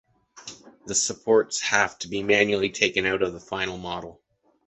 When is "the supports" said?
0.87-1.59